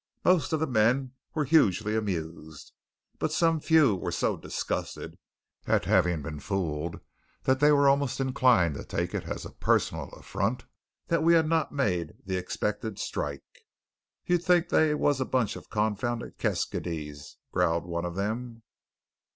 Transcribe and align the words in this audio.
Most 0.25 0.51
of 0.51 0.59
the 0.59 0.65
men 0.65 1.11
were 1.35 1.45
hugely 1.45 1.95
amused; 1.95 2.71
but 3.19 3.31
some 3.31 3.59
few 3.59 3.95
were 3.95 4.11
so 4.11 4.35
disgusted 4.35 5.19
at 5.67 5.85
having 5.85 6.23
been 6.23 6.39
fooled 6.39 6.99
that 7.43 7.59
they 7.59 7.71
were 7.71 7.87
almost 7.87 8.19
inclined 8.19 8.73
to 8.73 8.83
take 8.83 9.13
it 9.13 9.25
as 9.25 9.45
a 9.45 9.51
personal 9.51 10.09
affront 10.13 10.63
that 11.09 11.21
we 11.21 11.35
had 11.35 11.47
not 11.47 11.71
made 11.71 12.15
the 12.25 12.35
expected 12.35 12.97
"strike." 12.97 13.61
"You'd 14.25 14.41
think 14.43 14.69
they 14.69 14.95
was 14.95 15.21
a 15.21 15.23
bunch 15.23 15.55
of 15.55 15.69
confounded 15.69 16.39
Keskydees," 16.39 17.37
growled 17.51 17.85
one 17.85 18.03
of 18.03 18.15
them. 18.15 18.63